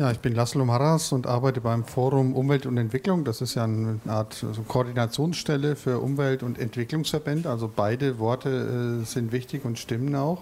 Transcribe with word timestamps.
Ja, 0.00 0.10
ich 0.10 0.20
bin 0.20 0.34
Laszlo 0.34 0.64
Maras 0.64 1.12
und 1.12 1.26
arbeite 1.26 1.60
beim 1.60 1.84
Forum 1.84 2.34
Umwelt 2.34 2.64
und 2.64 2.78
Entwicklung. 2.78 3.22
Das 3.26 3.42
ist 3.42 3.54
ja 3.54 3.64
eine 3.64 4.00
Art 4.08 4.42
also 4.48 4.62
Koordinationsstelle 4.62 5.76
für 5.76 5.98
Umwelt- 5.98 6.42
und 6.42 6.58
Entwicklungsverbände. 6.58 7.50
Also 7.50 7.70
beide 7.70 8.18
Worte 8.18 9.02
äh, 9.02 9.04
sind 9.04 9.30
wichtig 9.30 9.66
und 9.66 9.78
stimmen 9.78 10.16
auch. 10.16 10.40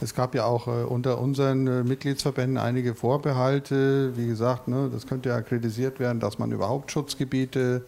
Es 0.00 0.14
gab 0.14 0.34
ja 0.34 0.46
auch 0.46 0.66
äh, 0.66 0.84
unter 0.84 1.18
unseren 1.18 1.66
äh, 1.66 1.84
Mitgliedsverbänden 1.84 2.56
einige 2.56 2.94
Vorbehalte. 2.94 4.16
Wie 4.16 4.28
gesagt, 4.28 4.66
ne, 4.66 4.88
das 4.90 5.06
könnte 5.06 5.28
ja 5.28 5.42
kritisiert 5.42 6.00
werden, 6.00 6.18
dass 6.18 6.38
man 6.38 6.50
überhaupt 6.50 6.90
Schutzgebiete 6.90 7.84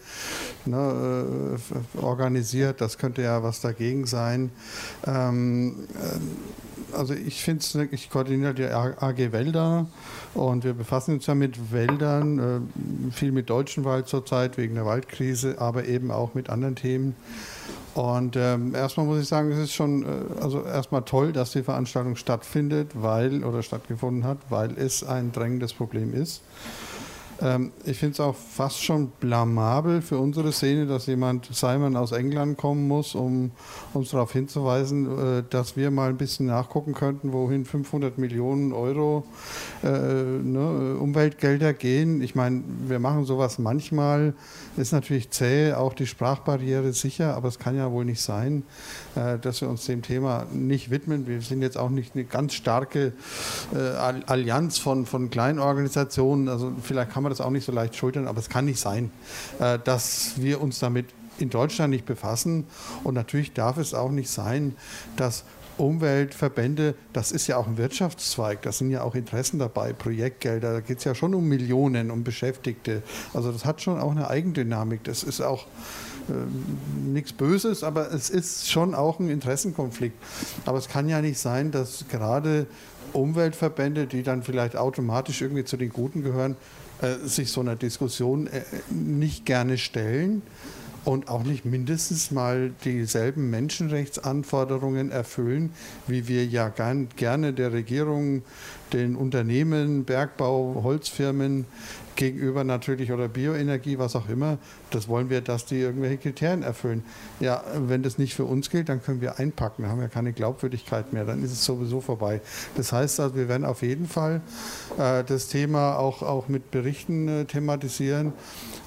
ne, 0.67 1.57
organisiert. 2.03 2.83
Das 2.83 2.99
könnte 2.99 3.23
ja 3.23 3.43
was 3.43 3.63
dagegen 3.63 4.05
sein. 4.05 4.51
Ähm, 5.07 5.87
äh, 5.95 6.68
also 6.93 7.15
ich 7.15 7.43
finde 7.43 7.61
es, 7.61 7.75
ich 7.93 8.11
koordiniere 8.11 8.55
die 8.55 8.65
AG 8.67 9.33
Wälder 9.33 9.87
und 10.35 10.65
wir 10.65 10.75
befassen 10.75 11.15
uns 11.15 11.27
ja 11.27 11.35
mit 11.35 11.73
Wäldern, 11.73 12.39
äh, 12.39 13.13
viel 13.13 13.33
mit 13.33 13.51
deutschen 13.51 13.85
Wald 13.85 14.09
zurzeit 14.09 14.57
wegen 14.59 14.75
der 14.75 14.87
Waldkrise, 14.87 15.61
aber 15.61 15.87
eben 15.87 16.11
auch 16.11 16.35
mit 16.35 16.51
anderen 16.51 16.77
Themen. 16.77 17.15
Und 17.95 18.37
ähm, 18.37 18.75
erstmal 18.75 19.07
muss 19.07 19.21
ich 19.21 19.29
sagen, 19.29 19.51
es 19.51 19.59
ist 19.59 19.73
schon 19.73 20.05
äh, 20.05 20.07
also 20.41 20.63
erstmal 20.63 21.03
toll, 21.03 21.33
dass 21.33 21.53
die 21.53 21.63
Veranstaltung 21.63 22.17
stattfindet, 22.17 22.91
weil 22.95 23.45
oder 23.45 23.63
stattgefunden 23.63 24.25
hat, 24.25 24.39
weil 24.51 24.79
es 24.79 25.03
ein 25.03 25.33
drängendes 25.33 25.73
Problem 25.73 26.15
ist. 26.15 26.43
Ähm, 27.41 27.73
ich 27.85 27.99
finde 27.99 28.15
es 28.15 28.21
auch 28.21 28.35
fast 28.35 28.83
schon 28.83 29.11
blamabel 29.21 30.03
für 30.03 30.19
unsere 30.19 30.53
Szene, 30.53 30.87
dass 30.87 31.07
jemand 31.07 31.49
Simon 31.53 31.97
aus 31.97 32.13
England 32.13 32.59
kommen 32.59 32.89
muss, 32.89 33.15
um 33.15 33.53
uns 33.95 34.11
darauf 34.11 34.33
hinzuweisen, 34.33 35.39
äh, 35.39 35.43
dass 35.49 35.77
wir 35.77 35.91
mal 35.91 36.11
ein 36.11 36.17
bisschen 36.17 36.47
nachgucken 36.47 36.95
könnten, 36.95 37.33
wohin 37.33 37.65
500 37.65 38.19
Millionen 38.19 38.73
Euro 38.73 39.25
äh, 39.85 39.89
ne, 39.89 40.97
Umweltgelder 40.99 41.75
gehen. 41.75 42.23
Ich 42.23 42.35
meine, 42.35 42.63
wir 42.87 42.99
machen 42.99 43.25
sowas 43.25 43.59
manchmal, 43.59 44.35
ist 44.77 44.93
natürlich 44.93 45.31
zäh, 45.31 45.75
auch 45.75 45.95
die 45.95 46.07
Sprachbarriere 46.07 46.93
sicher, 46.93 47.37
aber 47.37 47.49
es 47.49 47.59
kann 47.59 47.77
ja 47.77 47.93
wohl 47.93 48.05
nicht 48.05 48.21
sein, 48.21 48.65
äh, 49.15 49.39
dass 49.39 49.61
wir 49.61 49.69
uns 49.69 49.87
dem 49.87 50.03
Thema 50.03 50.47
nicht 50.53 50.91
widmen. 50.91 51.29
Wir 51.29 51.41
sind 51.41 51.63
jetzt 51.63 51.79
auch 51.79 51.91
nicht 51.91 52.17
eine 52.17 52.25
ganz 52.25 52.55
starke 52.55 53.13
äh, 53.73 53.79
Allianz 54.27 54.79
von, 54.79 55.07
von 55.07 55.31
Kleinorganisationen, 55.31 56.49
also 56.49 56.73
vielleicht 56.83 57.13
kann 57.13 57.23
man 57.23 57.28
man 57.29 57.37
das 57.37 57.41
auch 57.41 57.51
nicht 57.51 57.65
so 57.65 57.73
leicht 57.73 57.95
schultern, 57.97 58.27
aber 58.27 58.39
es 58.39 58.49
kann 58.49 58.65
nicht 58.65 58.81
sein, 58.81 59.11
äh, 59.61 59.79
dass 59.85 60.33
wir 60.37 60.61
uns 60.61 60.79
damit 60.79 61.07
in 61.39 61.51
Deutschland 61.51 61.91
nicht 61.91 62.07
befassen. 62.07 62.65
Und 63.05 63.15
natürlich 63.15 63.53
darf 63.53 63.77
es 63.77 63.95
auch 63.95 64.11
nicht 64.11 64.31
sein, 64.31 64.75
dass 65.17 65.45
Umweltverbände, 65.77 66.95
das 67.13 67.31
ist 67.31 67.47
ja 67.47 67.57
auch 67.57 67.69
ein 67.69 67.77
Wirtschaftszweig, 67.77 68.63
da 68.63 68.73
sind 68.73 68.91
ja 68.91 69.03
auch 69.03 69.15
Interessen 69.15 69.61
dabei, 69.61 69.93
Projektgelder, 69.93 70.73
da 70.73 70.81
geht 70.81 70.99
es 70.99 71.05
ja 71.05 71.15
schon 71.15 71.35
um 71.35 71.47
Millionen, 71.47 72.11
um 72.11 72.25
Beschäftigte. 72.25 73.03
Also 73.33 73.53
das 73.53 73.65
hat 73.65 73.81
schon 73.81 74.01
auch 74.01 74.11
eine 74.11 74.29
Eigendynamik. 74.29 75.05
Das 75.05 75.23
ist 75.23 75.41
auch 75.41 75.67
äh, 76.29 76.33
nichts 77.07 77.33
Böses, 77.33 77.85
aber 77.85 78.13
es 78.13 78.29
ist 78.29 78.69
schon 78.69 78.95
auch 78.95 79.21
ein 79.21 79.29
Interessenkonflikt. 79.29 80.17
Aber 80.65 80.79
es 80.79 80.89
kann 80.89 81.09
ja 81.09 81.21
nicht 81.21 81.39
sein, 81.39 81.71
dass 81.71 82.07
gerade 82.11 82.67
Umweltverbände, 83.13 84.07
die 84.07 84.23
dann 84.23 84.43
vielleicht 84.43 84.77
automatisch 84.77 85.41
irgendwie 85.43 85.65
zu 85.65 85.77
den 85.77 85.91
Guten 85.91 86.23
gehören, 86.23 86.57
äh, 87.01 87.27
sich 87.27 87.51
so 87.51 87.61
einer 87.61 87.77
Diskussion 87.77 88.47
äh, 88.47 88.63
nicht 88.91 89.47
gerne 89.47 89.79
stellen 89.79 90.43
und 91.05 91.29
auch 91.29 91.43
nicht 91.43 91.65
mindestens 91.65 92.31
mal 92.31 92.71
dieselben 92.85 93.51
Menschenrechtsanforderungen 93.51 95.11
erfüllen, 95.11 95.71
wie 96.07 96.29
wir 96.29 96.45
ja 96.45 96.69
gern, 96.69 97.09
gerne 97.17 97.53
der 97.53 97.73
Regierung, 97.73 98.43
den 98.93 99.17
Unternehmen, 99.17 100.05
Bergbau, 100.05 100.81
Holzfirmen 100.83 101.67
gegenüber 102.19 102.65
natürlich 102.65 103.13
oder 103.13 103.29
Bioenergie, 103.29 103.99
was 103.99 104.17
auch 104.17 104.29
immer, 104.29 104.59
das 104.91 105.07
wollen 105.07 105.31
wir, 105.31 105.41
dass 105.41 105.67
die 105.67 105.79
irgendwelche 105.79 106.19
Kriterien 106.19 106.65
erfüllen. 106.65 107.05
Ja, 107.39 107.63
wenn 107.75 108.03
das 108.03 108.19
nicht 108.19 108.35
für 108.35 108.45
uns 108.45 108.71
gilt, 108.71 108.89
dann 108.89 109.01
können 109.01 109.21
wir 109.21 109.39
einpacken, 109.39 109.87
haben 109.87 110.01
wir 110.01 110.09
keine 110.09 110.33
Glaubwürdigkeit 110.33 111.13
mehr, 111.13 111.25
dann 111.25 111.45
ist 111.45 111.53
es 111.53 111.65
sowieso 111.65 112.01
vorbei. 112.01 112.41
Das 112.77 112.93
heißt 112.93 113.21
also, 113.21 113.37
wir 113.37 113.49
werden 113.49 113.65
auf 113.65 113.83
jeden 113.83 114.09
Fall 114.09 114.41
äh, 114.99 115.23
das 115.23 115.47
Thema 115.47 115.97
auch, 115.97 116.23
auch 116.23 116.49
mit 116.49 116.73
Berichten 116.73 117.29
äh, 117.29 117.45
thematisieren, 117.45 118.33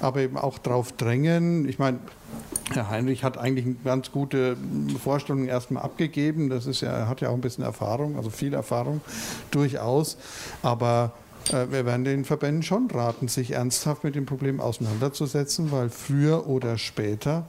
aber 0.00 0.20
eben 0.20 0.36
auch 0.36 0.58
darauf 0.58 0.92
drängen. 0.92 1.66
Ich 1.66 1.78
meine, 1.78 2.00
Herr 2.74 2.90
Heinrich 2.90 3.24
hat 3.24 3.38
eigentlich 3.38 3.66
eine 3.66 3.76
ganz 3.84 4.12
gute 4.12 4.56
Vorstellung 5.02 5.46
erstmal 5.46 5.82
abgegeben. 5.82 6.48
Das 6.50 6.66
ist 6.66 6.80
ja, 6.80 6.90
er 6.90 7.08
hat 7.08 7.20
ja 7.20 7.28
auch 7.28 7.34
ein 7.34 7.40
bisschen 7.40 7.64
Erfahrung, 7.64 8.16
also 8.16 8.30
viel 8.30 8.54
Erfahrung 8.54 9.00
durchaus. 9.50 10.16
Aber 10.62 11.12
äh, 11.50 11.66
wir 11.70 11.86
werden 11.86 12.04
den 12.04 12.24
Verbänden 12.24 12.62
schon 12.62 12.90
raten, 12.90 13.28
sich 13.28 13.52
ernsthaft 13.52 14.04
mit 14.04 14.14
dem 14.14 14.26
Problem 14.26 14.60
auseinanderzusetzen, 14.60 15.72
weil 15.72 15.90
früher 15.90 16.46
oder 16.46 16.78
später 16.78 17.46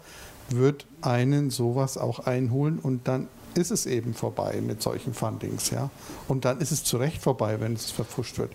wird 0.50 0.85
einen 1.01 1.50
sowas 1.50 1.97
auch 1.97 2.19
einholen 2.19 2.79
und 2.79 3.07
dann 3.07 3.28
ist 3.56 3.72
es 3.72 3.86
eben 3.86 4.14
vorbei 4.14 4.62
mit 4.66 4.81
solchen 4.81 5.14
Fundings. 5.14 5.69
Ja? 5.69 5.90
Und 6.28 6.46
dann 6.46 6.59
ist 6.59 6.72
es 6.72 6.84
zu 6.84 6.97
Recht 6.97 7.22
vorbei, 7.22 7.59
wenn 7.59 7.74
es 7.74 7.91
verfuscht 7.91 8.38
wird. 8.38 8.52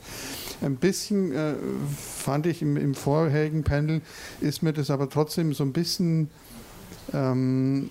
Ein 0.60 0.76
bisschen 0.76 1.32
äh, 1.32 1.54
fand 1.96 2.46
ich 2.46 2.62
im, 2.62 2.76
im 2.76 2.94
vorherigen 2.94 3.64
Panel, 3.64 4.00
ist 4.40 4.62
mir 4.62 4.72
das 4.72 4.90
aber 4.90 5.08
trotzdem 5.08 5.52
so 5.54 5.64
ein 5.64 5.72
bisschen 5.72 6.30
ähm, 7.12 7.88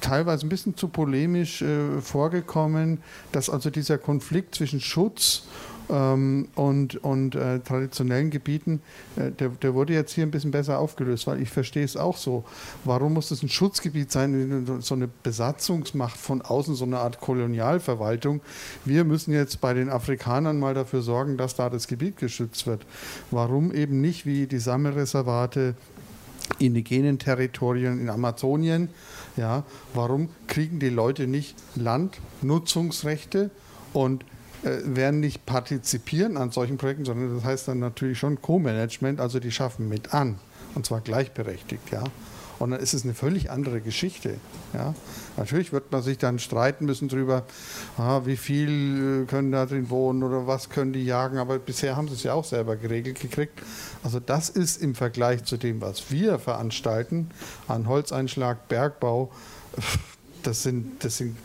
teilweise 0.00 0.46
ein 0.46 0.48
bisschen 0.48 0.76
zu 0.76 0.88
polemisch 0.88 1.62
äh, 1.62 2.00
vorgekommen, 2.00 3.02
dass 3.32 3.50
also 3.50 3.70
dieser 3.70 3.98
Konflikt 3.98 4.54
zwischen 4.54 4.80
Schutz 4.80 5.44
ähm, 5.92 6.48
und, 6.54 6.96
und 7.04 7.34
äh, 7.34 7.60
traditionellen 7.60 8.30
Gebieten, 8.30 8.80
äh, 9.16 9.30
der, 9.30 9.50
der, 9.50 9.74
wurde 9.74 9.92
jetzt 9.92 10.12
hier 10.12 10.24
ein 10.24 10.30
bisschen 10.30 10.50
besser 10.50 10.78
aufgelöst, 10.78 11.26
weil 11.26 11.40
ich 11.40 11.50
verstehe 11.50 11.84
es 11.84 11.96
auch 11.96 12.16
so. 12.16 12.44
Warum 12.84 13.12
muss 13.12 13.30
es 13.30 13.42
ein 13.42 13.48
Schutzgebiet 13.48 14.10
sein, 14.10 14.80
so 14.80 14.94
eine 14.94 15.08
Besatzungsmacht 15.22 16.16
von 16.16 16.42
außen, 16.42 16.74
so 16.74 16.84
eine 16.84 16.98
Art 16.98 17.20
Kolonialverwaltung? 17.20 18.40
Wir 18.84 19.04
müssen 19.04 19.32
jetzt 19.32 19.60
bei 19.60 19.74
den 19.74 19.90
Afrikanern 19.90 20.58
mal 20.58 20.74
dafür 20.74 21.02
sorgen, 21.02 21.36
dass 21.36 21.54
da 21.54 21.68
das 21.68 21.86
Gebiet 21.86 22.16
geschützt 22.16 22.66
wird. 22.66 22.86
Warum 23.30 23.72
eben 23.72 24.00
nicht 24.00 24.26
wie 24.26 24.46
die 24.46 24.58
Sammelreservate 24.58 25.74
indigenen 26.58 27.18
Territorien 27.18 28.00
in 28.00 28.10
Amazonien. 28.10 28.88
Ja, 29.36 29.64
warum 29.94 30.28
kriegen 30.46 30.80
die 30.80 30.88
Leute 30.88 31.26
nicht 31.26 31.56
Landnutzungsrechte 31.76 33.50
und 33.92 34.24
werden 34.62 35.20
nicht 35.20 35.44
partizipieren 35.46 36.36
an 36.36 36.50
solchen 36.50 36.78
Projekten, 36.78 37.04
sondern 37.04 37.34
das 37.34 37.44
heißt 37.44 37.68
dann 37.68 37.78
natürlich 37.78 38.18
schon 38.18 38.40
Co-Management, 38.40 39.20
also 39.20 39.40
die 39.40 39.50
schaffen 39.50 39.88
mit 39.88 40.14
an 40.14 40.38
und 40.74 40.86
zwar 40.86 41.00
gleichberechtigt, 41.00 41.90
ja. 41.90 42.04
Und 42.58 42.70
dann 42.70 42.78
ist 42.78 42.94
es 42.94 43.02
eine 43.02 43.12
völlig 43.12 43.50
andere 43.50 43.80
Geschichte. 43.80 44.36
Ja. 44.72 44.94
Natürlich 45.36 45.72
wird 45.72 45.90
man 45.90 46.00
sich 46.00 46.18
dann 46.18 46.38
streiten 46.38 46.84
müssen 46.84 47.08
darüber, 47.08 47.44
ah, 47.98 48.20
wie 48.24 48.36
viel 48.36 49.24
äh, 49.24 49.26
können 49.26 49.50
da 49.50 49.66
drin 49.66 49.90
wohnen 49.90 50.22
oder 50.22 50.46
was 50.46 50.70
können 50.70 50.92
die 50.92 51.04
jagen, 51.04 51.38
aber 51.38 51.58
bisher 51.58 51.96
haben 51.96 52.06
sie 52.06 52.14
es 52.14 52.22
ja 52.22 52.34
auch 52.34 52.44
selber 52.44 52.76
geregelt 52.76 53.18
gekriegt. 53.18 53.60
Also 54.04 54.20
das 54.20 54.48
ist 54.48 54.80
im 54.80 54.94
Vergleich 54.94 55.42
zu 55.42 55.56
dem, 55.56 55.80
was 55.80 56.12
wir 56.12 56.38
veranstalten, 56.38 57.30
an 57.66 57.88
Holzeinschlag, 57.88 58.68
Bergbau, 58.68 59.32
das 60.44 60.62
sind, 60.62 61.04
das 61.04 61.16
sind 61.16 61.36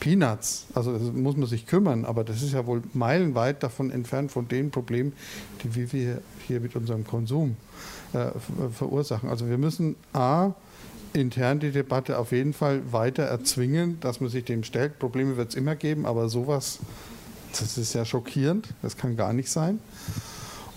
Peanuts. 0.00 0.66
Also 0.74 0.90
muss 0.92 1.36
man 1.36 1.46
sich 1.46 1.66
kümmern, 1.66 2.04
aber 2.04 2.24
das 2.24 2.42
ist 2.42 2.52
ja 2.52 2.66
wohl 2.66 2.82
meilenweit 2.92 3.62
davon 3.62 3.90
entfernt 3.90 4.32
von 4.32 4.48
den 4.48 4.70
Problemen, 4.70 5.12
die 5.62 5.92
wir 5.92 6.20
hier 6.46 6.60
mit 6.60 6.74
unserem 6.74 7.06
Konsum 7.06 7.56
äh, 8.12 8.30
verursachen. 8.72 9.28
Also 9.28 9.48
wir 9.48 9.58
müssen 9.58 9.96
A, 10.12 10.52
intern 11.12 11.60
die 11.60 11.70
Debatte 11.70 12.18
auf 12.18 12.32
jeden 12.32 12.52
Fall 12.52 12.80
weiter 12.92 13.24
erzwingen, 13.24 13.98
dass 14.00 14.20
man 14.20 14.30
sich 14.30 14.44
dem 14.44 14.64
stellt. 14.64 14.98
Probleme 14.98 15.36
wird 15.36 15.50
es 15.50 15.54
immer 15.54 15.76
geben, 15.76 16.06
aber 16.06 16.28
sowas, 16.28 16.78
das 17.58 17.78
ist 17.78 17.94
ja 17.94 18.04
schockierend, 18.04 18.68
das 18.82 18.96
kann 18.96 19.16
gar 19.16 19.32
nicht 19.32 19.50
sein 19.50 19.80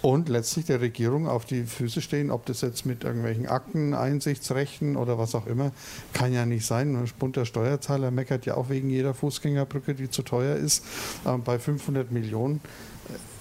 und 0.03 0.27
letztlich 0.27 0.65
der 0.65 0.81
Regierung 0.81 1.29
auf 1.29 1.45
die 1.45 1.63
Füße 1.63 2.01
stehen, 2.01 2.29
ob 2.29 2.45
das 2.45 2.59
jetzt 2.59 2.85
mit 2.85 3.05
irgendwelchen 3.05 3.47
Akten, 3.47 3.93
Einsichtsrechten 3.93 4.97
oder 4.97 5.17
was 5.17 5.33
auch 5.33 5.47
immer, 5.47 5.71
kann 6.11 6.33
ja 6.33 6.45
nicht 6.45 6.65
sein. 6.65 6.97
Ein 6.97 7.09
bunter 7.17 7.45
Steuerzahler 7.45 8.11
meckert 8.11 8.45
ja 8.45 8.55
auch 8.55 8.69
wegen 8.69 8.89
jeder 8.89 9.13
Fußgängerbrücke, 9.13 9.95
die 9.95 10.09
zu 10.09 10.21
teuer 10.21 10.57
ist, 10.57 10.83
äh, 11.23 11.37
bei 11.37 11.57
500 11.57 12.11
Millionen. 12.11 12.59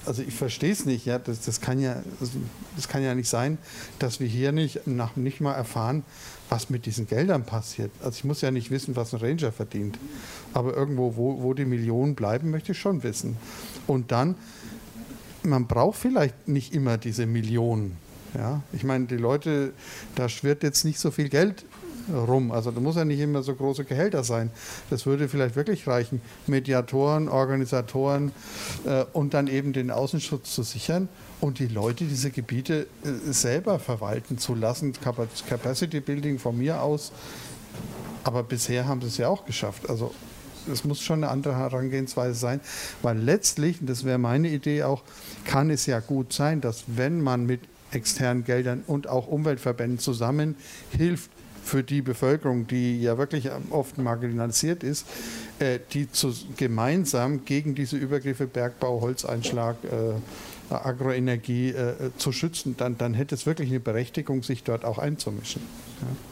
Also 0.07 0.23
ich 0.23 0.35
verstehe 0.35 0.71
es 0.71 0.87
nicht, 0.87 1.05
ja, 1.05 1.19
das, 1.19 1.41
das, 1.41 1.61
kann 1.61 1.81
ja, 1.81 1.97
das, 2.21 2.31
das, 2.77 2.87
kann 2.87 3.03
ja 3.03 3.17
nicht 3.17 3.29
sein, 3.29 3.59
dass 3.99 4.21
wir 4.21 4.29
hier 4.29 4.53
nicht, 4.53 4.87
nach, 4.87 5.17
nicht 5.17 5.41
mal 5.41 5.55
erfahren, 5.55 6.05
was 6.49 6.71
mit 6.71 6.87
diesen 6.87 7.09
Geldern 7.09 7.45
passiert. 7.45 7.91
Also 8.05 8.19
ich 8.19 8.25
muss 8.25 8.41
ja 8.41 8.53
nicht 8.53 8.71
wissen, 8.71 8.95
was 8.95 9.13
ein 9.13 9.21
Ranger 9.21 9.51
verdient, 9.51 9.99
aber 10.55 10.77
irgendwo, 10.77 11.17
wo, 11.17 11.43
wo 11.43 11.55
die 11.55 11.65
Millionen 11.65 12.15
bleiben, 12.15 12.51
möchte 12.51 12.71
ich 12.71 12.79
schon 12.79 13.03
wissen. 13.03 13.37
Und 13.89 14.13
dann 14.13 14.37
man 15.45 15.67
braucht 15.67 15.99
vielleicht 15.99 16.49
nicht 16.49 16.75
immer 16.75 16.99
diese 16.99 17.27
Millionen. 17.27 17.97
Ja? 18.35 18.63
Ich 18.73 18.85
meine, 18.85 19.07
die 19.07 19.17
Leute, 19.17 19.73
da 20.15 20.29
schwirrt 20.29 20.63
jetzt 20.63 20.85
nicht 20.85 20.99
so 20.99 21.11
viel 21.11 21.29
Geld 21.29 21.65
rum. 22.13 22.53
Also 22.53 22.71
da 22.71 22.81
muss 22.81 22.97
ja 22.97 23.05
nicht 23.05 23.21
immer 23.21 23.43
so 23.43 23.55
große 23.55 23.85
Gehälter 23.85 24.25
sein. 24.25 24.51
Das 24.91 25.07
würde 25.07 25.29
vielleicht 25.29 25.57
wirklich 25.57 25.87
reichen, 25.87 26.21
Mediatoren, 26.47 27.29
Organisatoren 27.29 28.33
äh, 28.85 29.05
und 29.13 29.35
dann 29.35 29.47
eben 29.47 29.73
den 29.73 29.91
Außenschutz 29.91 30.55
zu 30.55 30.63
sichern 30.63 31.09
und 31.41 31.59
die 31.59 31.69
Leute 31.69 32.05
diese 32.05 32.31
Gebiete 32.31 32.87
äh, 33.05 33.33
selber 33.33 33.79
verwalten 33.79 34.39
zu 34.39 34.55
lassen. 34.55 34.95
Capacity 35.49 36.01
Building 36.01 36.39
von 36.39 36.59
mir 36.59 36.83
aus. 36.83 37.13
Aber 38.25 38.43
bisher 38.43 38.87
haben 38.87 39.01
sie 39.01 39.09
es 39.09 39.17
ja 39.17 39.29
auch 39.29 39.45
geschafft. 39.45 39.91
Also 39.91 40.13
es 40.71 40.85
muss 40.85 41.01
schon 41.01 41.25
eine 41.25 41.33
andere 41.33 41.57
Herangehensweise 41.57 42.39
sein, 42.39 42.61
weil 43.03 43.19
letztlich, 43.19 43.81
und 43.81 43.89
das 43.89 44.05
wäre 44.05 44.19
meine 44.19 44.49
Idee 44.49 44.83
auch, 44.83 45.03
kann 45.45 45.71
es 45.71 45.87
ja 45.87 46.01
gut 46.01 46.33
sein, 46.33 46.61
dass 46.61 46.85
wenn 46.87 47.21
man 47.21 47.47
mit 47.47 47.61
externen 47.91 48.45
Geldern 48.45 48.83
und 48.87 49.09
auch 49.09 49.27
Umweltverbänden 49.27 49.99
zusammen 49.99 50.57
hilft, 50.97 51.31
für 51.65 51.83
die 51.83 52.03
Bevölkerung, 52.03 52.67
die 52.67 53.01
ja 53.01 53.19
wirklich 53.19 53.49
oft 53.71 53.99
marginalisiert 53.99 54.83
ist, 54.83 55.07
äh, 55.59 55.79
die 55.93 56.11
zu, 56.11 56.35
gemeinsam 56.57 57.45
gegen 57.45 57.75
diese 57.75 57.97
Übergriffe 57.97 58.47
Bergbau, 58.47 59.01
Holzeinschlag, 59.01 59.77
äh, 59.85 60.75
Agroenergie 60.75 61.71
äh, 61.71 61.95
zu 62.17 62.33
schützen, 62.33 62.77
dann, 62.79 62.97
dann 62.99 63.15
hätte 63.15 63.35
es 63.35 63.47
wirklich 63.47 63.69
eine 63.69 63.81
Berechtigung, 63.81 64.43
sich 64.43 64.65
dort 64.65 64.85
auch 64.85 64.99
einzumischen. 64.99 65.63
Ja. 66.01 66.32